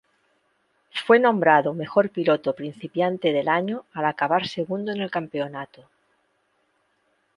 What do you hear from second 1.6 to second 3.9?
mejor piloto principiante del año